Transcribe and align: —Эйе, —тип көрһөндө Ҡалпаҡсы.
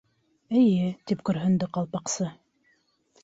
—Эйе, 0.61 0.87
—тип 1.11 1.21
көрһөндө 1.29 1.69
Ҡалпаҡсы. 1.77 2.31